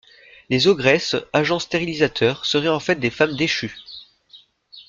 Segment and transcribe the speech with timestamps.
[0.49, 3.75] Les ogresses, agents stérilisateurs, seraient en fait des femmes déchues.